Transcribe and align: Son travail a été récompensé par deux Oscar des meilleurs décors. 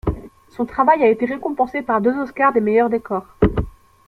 Son 0.49 0.65
travail 0.65 1.03
a 1.03 1.09
été 1.11 1.27
récompensé 1.27 1.83
par 1.83 2.01
deux 2.01 2.17
Oscar 2.17 2.51
des 2.53 2.59
meilleurs 2.59 2.89
décors. 2.89 3.27